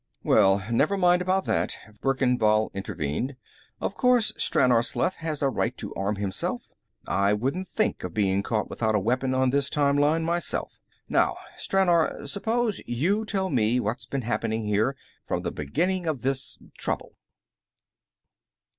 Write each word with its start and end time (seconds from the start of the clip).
"Well, 0.23 0.63
never 0.71 0.97
mind 0.97 1.21
about 1.21 1.45
that," 1.45 1.77
Verkan 2.01 2.39
Vall 2.39 2.71
intervened. 2.73 3.35
"Of 3.79 3.93
course 3.93 4.31
Stranor 4.31 4.81
Sleth 4.83 5.17
has 5.17 5.43
a 5.43 5.49
right 5.49 5.77
to 5.77 5.93
arm 5.93 6.15
himself; 6.15 6.71
I 7.05 7.33
wouldn't 7.33 7.67
think 7.67 8.03
of 8.03 8.11
being 8.11 8.41
caught 8.41 8.67
without 8.67 8.95
a 8.95 8.99
weapon 8.99 9.35
on 9.35 9.51
this 9.51 9.69
time 9.69 9.99
line, 9.99 10.23
myself. 10.23 10.79
Now, 11.07 11.37
Stranor, 11.55 12.25
suppose 12.27 12.81
you 12.87 13.25
tell 13.25 13.51
me 13.51 13.79
what's 13.79 14.07
been 14.07 14.23
happening, 14.23 14.65
here, 14.65 14.95
from 15.21 15.43
the 15.43 15.51
beginning 15.51 16.07
of 16.07 16.23
this 16.23 16.57
trouble." 16.79 17.13